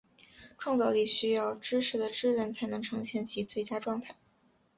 [0.57, 4.15] 创造力需要知识的支援才能呈现其最佳状态。